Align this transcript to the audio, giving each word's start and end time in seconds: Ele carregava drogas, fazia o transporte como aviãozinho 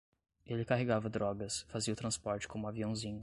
Ele 0.47 0.65
carregava 0.65 1.07
drogas, 1.11 1.61
fazia 1.69 1.93
o 1.93 1.95
transporte 1.95 2.47
como 2.47 2.67
aviãozinho 2.67 3.19